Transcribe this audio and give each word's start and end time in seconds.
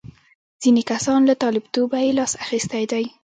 ځینې 0.61 0.81
کسان 0.91 1.19
له 1.29 1.35
طالبتوبه 1.43 1.97
یې 2.05 2.11
لاس 2.19 2.33
اخیستی 2.43 2.83
دی. 2.91 3.05